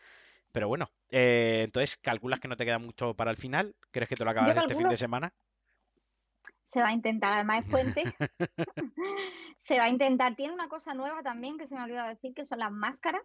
Pero 0.52 0.68
bueno, 0.68 0.90
eh, 1.10 1.62
entonces, 1.64 1.96
¿calculas 1.96 2.40
que 2.40 2.48
no 2.48 2.56
te 2.56 2.64
queda 2.64 2.78
mucho 2.78 3.14
para 3.14 3.30
el 3.30 3.36
final? 3.36 3.76
¿Crees 3.90 4.08
que 4.08 4.16
te 4.16 4.24
lo 4.24 4.30
acabarás 4.30 4.56
este 4.56 4.74
fin 4.74 4.88
de 4.88 4.96
semana? 4.96 5.34
Se 6.70 6.82
va 6.82 6.88
a 6.88 6.92
intentar, 6.92 7.32
además 7.32 7.64
es 7.64 7.70
puente, 7.70 8.02
se 9.56 9.78
va 9.78 9.84
a 9.84 9.88
intentar. 9.88 10.36
Tiene 10.36 10.52
una 10.52 10.68
cosa 10.68 10.94
nueva 10.94 11.22
también 11.22 11.56
que 11.58 11.66
se 11.66 11.74
me 11.74 11.80
ha 11.80 11.84
olvidado 11.84 12.08
decir, 12.08 12.34
que 12.34 12.44
son 12.44 12.58
las 12.58 12.70
máscaras. 12.72 13.22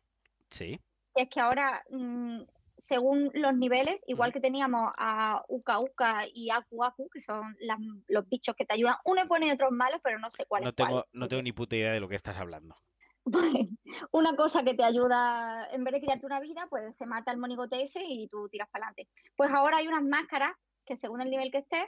Sí. 0.49 0.79
Y 1.15 1.21
es 1.21 1.29
que 1.29 1.39
ahora, 1.41 1.83
mm, 1.89 2.41
según 2.77 3.29
los 3.33 3.53
niveles, 3.55 4.01
igual 4.07 4.31
que 4.33 4.39
teníamos 4.39 4.91
a 4.97 5.43
Uka 5.47 5.79
Uka 5.79 6.23
y 6.33 6.49
Aku 6.51 6.83
Aku, 6.83 7.09
que 7.09 7.19
son 7.19 7.55
las- 7.59 7.79
los 8.07 8.27
bichos 8.29 8.55
que 8.55 8.65
te 8.65 8.73
ayudan, 8.73 8.95
uno 9.05 9.21
es 9.21 9.27
bueno 9.27 9.45
y 9.45 9.51
otro 9.51 9.67
es 9.67 9.73
malo, 9.73 9.99
pero 10.03 10.19
no 10.19 10.29
sé 10.29 10.45
cuál 10.45 10.63
No 10.63 10.69
es 10.69 10.75
cuál. 10.75 10.87
tengo, 10.89 11.05
no 11.11 11.27
tengo 11.27 11.43
ni 11.43 11.51
puta 11.51 11.75
idea 11.75 11.91
de 11.91 11.99
lo 11.99 12.07
que 12.07 12.15
estás 12.15 12.37
hablando. 12.37 12.77
Pues, 13.23 13.33
una 14.11 14.35
cosa 14.35 14.63
que 14.63 14.73
te 14.73 14.83
ayuda, 14.83 15.67
en 15.71 15.83
vez 15.83 15.93
de 15.93 16.01
quitarte 16.01 16.25
una 16.25 16.39
vida, 16.39 16.67
pues 16.69 16.95
se 16.95 17.05
mata 17.05 17.31
el 17.31 17.37
monigote 17.37 17.81
ese 17.83 18.03
y 18.05 18.27
tú 18.27 18.47
tiras 18.49 18.69
para 18.69 18.87
adelante. 18.87 19.09
Pues 19.35 19.51
ahora 19.51 19.77
hay 19.77 19.87
unas 19.87 20.03
máscaras 20.03 20.53
que 20.85 20.95
según 20.95 21.21
el 21.21 21.29
nivel 21.29 21.51
que 21.51 21.59
estés, 21.59 21.85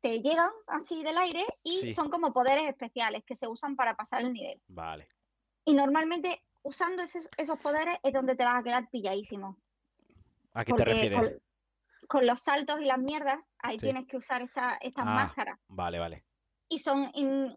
te 0.00 0.20
llegan 0.20 0.50
así 0.68 1.02
del 1.02 1.18
aire 1.18 1.44
y 1.62 1.72
Sí. 1.80 1.92
son 1.92 2.10
como 2.10 2.32
poderes 2.32 2.68
especiales 2.68 3.24
que 3.24 3.34
se 3.34 3.48
usan 3.48 3.76
para 3.76 3.94
pasar 3.96 4.22
el 4.22 4.32
nivel. 4.32 4.60
Vale. 4.68 5.08
Y 5.64 5.74
normalmente 5.74 6.44
usando 6.62 7.02
esos, 7.02 7.28
esos 7.36 7.58
poderes 7.58 7.96
es 8.02 8.12
donde 8.12 8.36
te 8.36 8.44
vas 8.44 8.60
a 8.60 8.62
quedar 8.62 8.88
pilladísimo. 8.90 9.58
¿A 10.54 10.64
qué 10.64 10.72
te 10.72 10.84
refieres? 10.84 11.30
con, 11.30 12.08
con 12.08 12.26
los 12.26 12.40
saltos 12.40 12.80
y 12.80 12.84
las 12.84 12.98
mierdas, 12.98 13.52
ahí 13.58 13.78
Sí. 13.78 13.86
tienes 13.86 14.06
que 14.06 14.16
usar 14.16 14.42
esta- 14.42 14.76
estas 14.80 15.04
Ah. 15.06 15.14
máscaras. 15.14 15.58
Vale, 15.68 15.98
vale. 15.98 16.24
Y 16.68 16.78
son 16.78 17.10
in- 17.14 17.56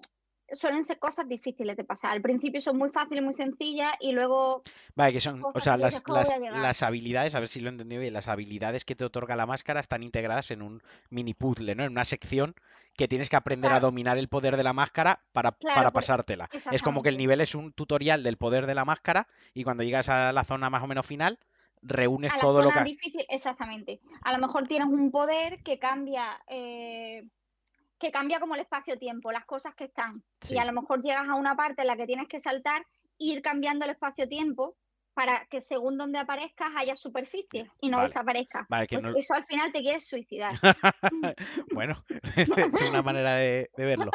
suelen 0.54 0.84
ser 0.84 1.00
cosas 1.00 1.28
difíciles 1.28 1.78
de 1.78 1.84
pasar. 1.84 2.12
Al 2.12 2.22
principio 2.22 2.62
son 2.62 2.78
muy 2.78 2.90
fáciles, 2.90 3.24
muy 3.24 3.34
sencillas, 3.34 3.92
y 4.00 4.12
luego 4.12 4.64
Vale, 4.96 5.14
que 5.14 5.22
son, 5.22 5.42
o 5.44 5.60
sea, 5.60 5.78
las, 5.78 5.94
dices, 5.94 6.04
¿cómo 6.04 6.22
voy 6.22 6.50
las, 6.62 6.84
habilidades, 6.84 7.36
a 7.36 7.40
ver 7.40 7.48
si 7.48 7.60
lo 7.60 7.70
he 7.70 7.72
entendido 7.72 8.02
bien, 8.02 8.14
las 8.14 8.28
habilidades 8.28 8.86
que 8.86 8.96
te 8.96 9.06
otorga 9.06 9.36
la 9.36 9.46
máscara 9.46 9.80
están 9.80 10.04
integradas 10.04 10.52
en 10.52 10.62
un 10.62 10.82
mini 11.10 11.34
puzzle, 11.34 11.76
¿no? 11.76 11.84
En 11.84 11.92
una 11.92 12.06
sección 12.06 12.56
que 12.96 13.08
tienes 13.08 13.30
que 13.30 13.36
aprender 13.36 13.72
a 13.72 13.80
dominar 13.80 14.18
el 14.18 14.28
poder 14.28 14.58
de 14.58 14.64
la 14.64 14.74
máscara 14.74 15.22
para, 15.32 15.54
Claro, 15.54 15.76
para 15.76 15.92
pasártela. 15.92 16.50
Es 16.72 16.82
como 16.82 17.02
que 17.02 17.10
el 17.10 17.18
nivel 17.18 17.42
es 17.42 17.56
un 17.56 17.72
tutorial 17.72 18.24
del 18.24 18.38
poder 18.38 18.68
de 18.68 18.76
la 18.76 18.86
máscara 18.86 19.28
y 19.54 19.64
cuando 19.64 19.84
llegas 19.84 20.10
a 20.10 20.32
la 20.34 20.44
zona 20.44 20.70
más 20.70 20.84
o 20.84 20.88
menos 20.88 21.06
final, 21.06 21.40
reúnes 21.82 22.32
A 22.32 22.36
la 22.36 22.42
todo 22.42 22.62
lo 22.62 22.72
que... 22.72 22.84
difícil, 22.84 23.26
exactamente. 23.30 24.02
A 24.22 24.34
lo 24.34 24.40
mejor 24.40 24.68
tienes 24.68 24.88
un 24.88 25.12
poder 25.12 25.64
que 25.64 25.80
cambia, 25.80 26.42
eh, 26.48 27.26
que 28.02 28.12
cambia 28.12 28.40
como 28.40 28.56
el 28.56 28.62
espacio-tiempo, 28.62 29.32
las 29.32 29.46
cosas 29.46 29.76
que 29.76 29.86
están. 29.86 30.24
Sí. 30.42 30.56
Y 30.56 30.58
a 30.58 30.66
lo 30.66 30.74
mejor 30.74 31.02
llegas 31.02 31.28
a 31.30 31.36
una 31.36 31.56
parte 31.56 31.82
en 31.84 31.88
la 31.88 31.96
que 31.96 32.08
tienes 32.08 32.28
que 32.28 32.40
saltar, 32.40 32.86
ir 33.20 33.42
cambiando 33.42 33.86
el 33.86 33.92
espacio-tiempo 33.92 34.76
para 35.14 35.46
que 35.48 35.62
según 35.62 35.98
donde 35.98 36.18
aparezcas 36.20 36.72
haya 36.78 36.96
superficie 36.96 37.70
y 37.80 37.90
no 37.90 37.98
Vale. 37.98 38.08
desaparezca. 38.10 38.66
Vale, 38.70 38.88
Pues 38.90 39.04
no- 39.04 39.16
eso 39.16 39.34
al 39.36 39.44
final 39.46 39.72
te 39.72 39.82
quieres 39.82 40.08
suicidar. 40.08 40.56
Bueno, 41.74 41.94
es 42.36 42.90
una 42.90 43.02
manera 43.02 43.36
de, 43.36 43.70
de 43.78 43.86
verlo. 43.86 44.12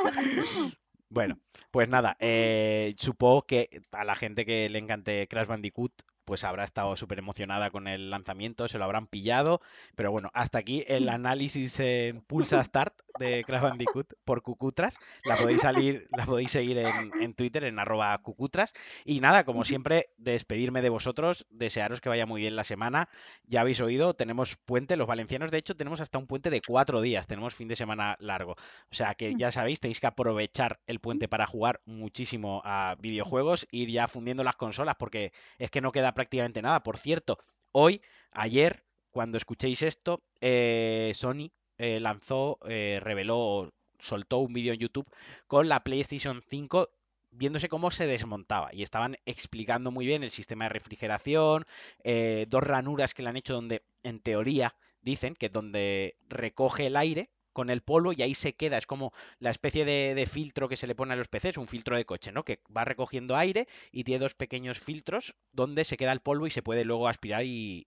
Bueno, 1.09 1.38
pues 1.71 1.88
nada, 1.88 2.16
eh, 2.19 2.95
supongo 2.99 3.43
que 3.43 3.69
a 3.93 4.05
la 4.05 4.16
gente 4.16 4.45
que 4.45 4.69
le 4.69 4.78
encante 4.78 5.28
Crash 5.28 5.47
Bandicoot, 5.47 5.93
pues 6.26 6.45
habrá 6.45 6.64
estado 6.64 6.97
súper 6.97 7.21
emocionada 7.21 7.71
con 7.71 7.87
el 7.87 8.11
lanzamiento, 8.11 8.68
se 8.68 8.78
lo 8.78 8.85
habrán 8.85 9.06
pillado, 9.06 9.62
pero 9.95 10.11
bueno, 10.11 10.30
hasta 10.35 10.59
aquí 10.59 10.85
el 10.88 11.09
análisis 11.09 11.80
en 11.80 12.21
Pulsa 12.21 12.62
Start 12.64 13.00
de 13.18 13.45
Crash 13.45 13.62
Bandicoot 13.62 14.12
por 14.25 14.42
Cucutras. 14.42 14.99
La 15.25 15.37
podéis 15.37 15.62
salir, 15.62 16.09
la 16.11 16.26
podéis 16.26 16.50
seguir 16.50 16.78
en, 16.78 17.12
en 17.21 17.33
Twitter, 17.33 17.64
en 17.64 17.78
arroba 17.78 18.18
Cucutras. 18.18 18.75
Y 19.04 19.21
nada, 19.21 19.45
como 19.45 19.64
siempre, 19.64 20.11
despedirme 20.18 20.83
de 20.83 20.88
vosotros, 20.88 21.47
desearos 21.49 22.00
que 22.00 22.09
vaya 22.09 22.26
muy 22.26 22.42
bien 22.42 22.56
la 22.56 22.64
semana. 22.64 23.09
Ya 23.45 23.62
habéis 23.62 23.80
oído, 23.80 24.14
tenemos 24.14 24.56
puente, 24.56 24.97
los 24.97 25.06
valencianos, 25.06 25.50
de 25.50 25.59
hecho, 25.59 25.76
tenemos 25.76 26.00
hasta 26.00 26.18
un 26.18 26.26
puente 26.26 26.50
de 26.50 26.61
cuatro 26.61 27.00
días, 27.00 27.26
tenemos 27.26 27.54
fin 27.54 27.68
de 27.68 27.76
semana 27.76 28.16
largo. 28.21 28.52
O 28.90 28.95
sea 28.95 29.14
que 29.14 29.35
ya 29.37 29.52
sabéis, 29.52 29.80
tenéis 29.80 30.00
que 30.00 30.09
aprovechar 30.09 30.80
el 30.87 31.00
puente 31.00 31.28
para 31.28 31.47
jugar 31.47 31.80
muchísimo 31.87 32.61
a 32.64 32.97
videojuegos, 32.99 33.66
ir 33.71 33.90
ya 33.90 34.09
fundiendo 34.09 34.45
las 34.45 34.56
consolas, 34.56 34.97
porque 34.99 35.33
es 35.59 35.71
que 35.71 35.80
no 35.80 35.92
queda 35.92 36.12
prácticamente 36.16 36.62
nada. 36.62 36.82
Por 36.82 36.99
cierto, 36.99 37.38
hoy, 37.70 38.02
ayer, 38.32 38.85
cuando 39.12 39.38
escuchéis 39.38 39.82
esto, 39.82 40.25
eh, 40.40 41.12
Sony 41.14 41.52
eh, 41.78 42.00
lanzó, 42.00 42.58
eh, 42.66 42.99
reveló, 43.00 43.73
soltó 44.00 44.38
un 44.38 44.52
vídeo 44.52 44.73
en 44.73 44.80
YouTube 44.80 45.08
con 45.46 45.68
la 45.68 45.85
PlayStation 45.85 46.42
5 46.42 46.88
viéndose 47.30 47.68
cómo 47.68 47.90
se 47.90 48.06
desmontaba 48.06 48.70
y 48.73 48.82
estaban 48.82 49.16
explicando 49.26 49.90
muy 49.90 50.06
bien 50.06 50.23
el 50.23 50.30
sistema 50.30 50.64
de 50.64 50.70
refrigeración, 50.70 51.66
eh, 52.02 52.46
dos 52.49 52.62
ranuras 52.62 53.12
que 53.12 53.23
le 53.23 53.28
han 53.28 53.37
hecho 53.37 53.52
donde, 53.52 53.82
en 54.02 54.20
teoría, 54.20 54.75
dicen 55.02 55.35
que 55.35 55.50
donde 55.50 56.16
recoge 56.28 56.87
el 56.87 56.96
aire 56.96 57.30
con 57.56 57.70
el 57.70 57.80
polvo 57.80 58.12
y 58.12 58.20
ahí 58.20 58.34
se 58.34 58.52
queda. 58.52 58.76
Es 58.76 58.86
como 58.86 59.14
la 59.38 59.48
especie 59.48 59.86
de, 59.86 60.26
filtro 60.26 60.68
que 60.68 60.76
se 60.76 60.86
le 60.86 60.94
pone 60.94 61.14
a 61.14 61.16
los 61.16 61.28
PCs, 61.28 61.56
un 61.56 61.66
filtro 61.66 61.96
de 61.96 62.04
coche, 62.04 62.30
¿no? 62.30 62.44
Que 62.44 62.60
va 62.76 62.84
recogiendo 62.84 63.34
aire 63.34 63.66
y 63.90 64.04
tiene 64.04 64.18
dos 64.18 64.34
pequeños 64.34 64.78
filtros 64.78 65.34
donde 65.52 65.84
se 65.84 65.96
queda 65.96 66.12
el 66.12 66.20
polvo 66.20 66.46
y 66.46 66.50
se 66.50 66.62
puede 66.62 66.84
luego 66.84 67.08
aspirar 67.08 67.46
y, 67.46 67.86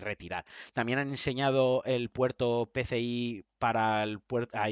retirar. 0.00 0.46
También 0.72 0.98
han 0.98 1.10
enseñado 1.10 1.82
el 1.84 2.08
puerto 2.08 2.70
PCI 2.72 3.44
para 3.58 4.02
el 4.02 4.20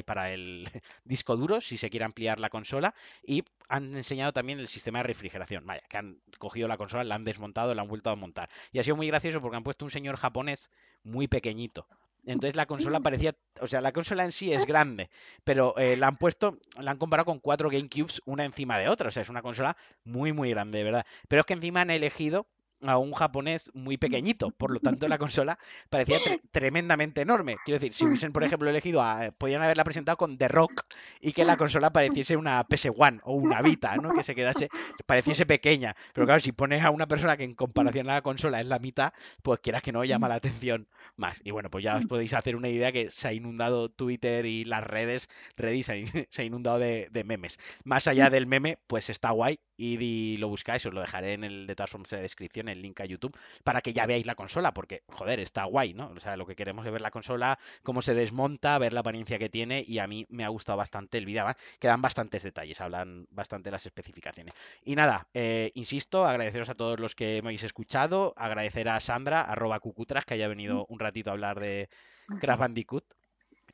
para 0.07 0.33
el 0.33 0.67
disco 1.05 1.37
duro, 1.37 1.61
si 1.61 1.77
se 1.77 1.91
quiere 1.91 2.07
ampliar 2.07 2.41
la 2.41 2.49
consola, 2.49 2.95
y 3.23 3.45
han 3.69 3.95
enseñado 3.95 4.33
también 4.33 4.59
el 4.59 4.69
sistema 4.69 5.01
de 5.01 5.03
refrigeración. 5.03 5.67
Vaya, 5.67 5.83
que 5.91 5.99
han 5.99 6.23
cogido 6.39 6.67
la 6.67 6.79
consola, 6.79 7.05
la 7.05 7.17
han 7.17 7.25
desmontado, 7.25 7.75
la 7.75 7.83
han 7.83 7.89
vuelto 7.89 8.09
a 8.09 8.17
montar. 8.17 8.49
Y 8.73 8.79
ha 8.79 8.85
sido 8.85 8.97
muy 8.97 9.07
gracioso 9.07 9.43
porque 9.43 9.59
han 9.59 9.65
puesto 9.65 9.85
un 9.85 9.91
señor 9.91 10.17
japonés 10.17 10.71
muy 11.03 11.29
pequeñito. 11.29 11.87
Entonces 12.27 12.57
la 12.57 12.67
consola 12.67 13.01
parecía, 13.01 13.35
o 13.61 13.67
sea, 13.67 13.81
la 13.81 13.93
consola 13.93 14.25
en 14.25 14.33
sí 14.33 14.53
es 14.53 14.67
grande, 14.67 15.11
pero 15.45 15.77
eh, 15.79 15.97
la 15.97 16.09
han 16.09 16.17
puesto, 16.17 16.59
la 16.79 16.91
han 16.93 16.99
comparado 16.99 17.27
con 17.27 17.41
cuatro 17.41 17.71
GameCubes 17.71 18.21
una 18.27 18.45
encima 18.45 18.79
de 18.79 18.89
otra, 18.89 19.09
o 19.09 19.11
sea, 19.11 19.23
es 19.23 19.29
una 19.29 19.43
consola 19.43 19.77
muy, 20.05 20.33
muy 20.33 20.51
grande, 20.51 20.79
de 20.79 20.85
verdad. 20.85 21.07
Pero 21.29 21.41
es 21.41 21.47
que 21.47 21.55
encima 21.55 21.81
han 21.81 21.91
elegido 21.91 22.47
a 22.83 22.97
un 22.99 23.13
japonés 23.13 23.71
muy 23.75 23.97
pequeñito, 23.97 24.51
por 24.57 24.71
lo 24.73 24.81
tanto 24.81 25.09
la 25.09 25.19
consola 25.19 25.59
parecía 25.89 26.19
tre- 26.19 26.41
tremendamente 26.53 27.21
enorme. 27.21 27.57
Quiero 27.65 27.79
decir, 27.79 27.93
si 27.95 28.05
hubiesen, 28.07 28.33
por 28.33 28.45
ejemplo, 28.45 28.69
elegido 28.71 29.03
a, 29.03 29.31
podían 29.33 29.63
haberla 29.63 29.85
presentado 29.85 30.17
con 30.17 30.39
The 30.39 30.49
Rock 30.49 30.85
y 31.21 31.33
que 31.33 31.45
la 31.45 31.57
consola 31.57 31.93
pareciese 31.93 32.37
una 32.37 32.67
PS1 32.67 33.21
o 33.25 33.35
una 33.35 33.63
Vita, 33.63 33.97
¿no? 33.97 34.13
Que 34.15 34.23
se 34.23 34.35
quedase, 34.35 34.69
pareciese 35.07 35.47
pequeña. 35.47 35.95
Pero 36.15 36.27
claro, 36.27 36.41
si 36.41 36.53
pones 36.53 36.83
a 36.85 36.91
una 36.91 37.07
persona 37.07 37.37
que 37.37 37.45
en 37.45 37.55
comparación 37.55 38.09
a 38.09 38.15
la 38.15 38.23
consola 38.23 38.61
es 38.61 38.67
la 38.67 38.79
mitad, 38.79 39.13
pues 39.43 39.61
quieras 39.61 39.83
que 39.83 39.93
no 39.93 40.05
llama 40.05 40.29
la 40.29 40.37
atención 40.37 40.89
más. 41.17 41.41
Y 41.45 41.51
bueno, 41.51 41.71
pues 41.71 41.85
ya 41.85 41.97
os 41.97 42.07
podéis 42.07 42.33
hacer 42.35 42.57
una 42.57 42.69
idea 42.69 42.93
que 42.93 43.11
se 43.11 43.29
ha 43.29 43.33
inundado 43.33 43.89
Twitter 43.91 44.47
y 44.47 44.65
las 44.65 44.85
redes, 44.85 45.29
Reddit 45.57 45.85
se 46.31 46.43
ha 46.43 46.45
inundado 46.45 46.79
de, 46.79 47.09
de 47.11 47.25
memes. 47.25 47.59
Más 47.85 48.07
allá 48.07 48.31
del 48.31 48.47
meme, 48.47 48.79
pues 48.87 49.11
está 49.11 49.31
guay. 49.31 49.61
Y 49.77 50.37
lo 50.37 50.49
buscáis, 50.49 50.85
os 50.85 50.93
lo 50.93 51.01
dejaré 51.01 51.33
en 51.33 51.45
el 51.45 51.67
de 51.67 51.75
todas 51.75 51.89
formas 51.91 52.13
en 52.13 52.19
la 52.19 52.23
descripción, 52.23 52.69
el 52.71 52.83
link 52.83 53.01
a 53.01 53.05
YouTube, 53.05 53.37
para 53.65 53.83
que 53.83 53.93
ya 53.93 54.07
veáis 54.07 54.27
la 54.27 54.35
consola, 54.35 54.73
porque, 54.73 55.03
joder, 55.09 55.41
está 55.41 55.65
guay, 55.65 55.95
¿no? 55.95 56.11
O 56.17 56.21
sea, 56.21 56.37
lo 56.37 56.47
que 56.47 56.57
queremos 56.57 56.87
es 56.87 56.93
ver 56.93 57.01
la 57.01 57.11
consola, 57.11 57.59
cómo 57.83 58.03
se 58.03 58.15
desmonta, 58.15 58.79
ver 58.79 58.93
la 58.93 59.01
apariencia 59.01 59.39
que 59.39 59.49
tiene, 59.49 59.85
y 59.87 59.99
a 59.99 60.07
mí 60.07 60.27
me 60.29 60.45
ha 60.45 60.49
gustado 60.49 60.79
bastante 60.79 61.19
el 61.19 61.29
además, 61.29 61.57
Quedan 61.79 62.03
bastantes 62.03 62.43
detalles, 62.43 62.81
hablan 62.81 63.27
bastante 63.31 63.71
las 63.71 63.87
especificaciones. 63.87 64.55
Y 64.85 64.97
nada, 64.97 65.29
eh, 65.35 65.73
insisto, 65.75 66.27
agradeceros 66.27 66.69
a 66.69 66.75
todos 66.75 66.99
los 66.99 67.15
que 67.15 67.41
me 67.43 67.49
habéis 67.49 67.65
escuchado, 67.65 68.35
agradecer 68.37 68.89
a 68.89 69.01
Sandra, 69.01 69.43
arroba 69.43 69.81
cucutras, 69.81 70.25
que 70.25 70.35
haya 70.35 70.49
venido 70.49 70.87
un 70.89 70.99
ratito 70.99 71.31
a 71.31 71.33
hablar 71.35 71.61
de 71.61 71.89
Crash 72.41 72.59
Bandicoot, 72.59 73.05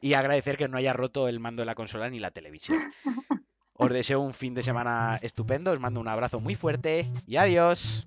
y 0.00 0.14
agradecer 0.14 0.56
que 0.56 0.68
no 0.68 0.76
haya 0.76 0.92
roto 0.92 1.28
el 1.28 1.40
mando 1.40 1.62
de 1.62 1.66
la 1.66 1.74
consola 1.74 2.10
ni 2.10 2.18
la 2.18 2.30
televisión. 2.30 2.78
Os 3.78 3.92
deseo 3.92 4.20
un 4.20 4.32
fin 4.32 4.54
de 4.54 4.62
semana 4.62 5.18
estupendo, 5.20 5.70
os 5.70 5.80
mando 5.80 6.00
un 6.00 6.08
abrazo 6.08 6.40
muy 6.40 6.54
fuerte 6.54 7.10
y 7.26 7.36
adiós. 7.36 8.06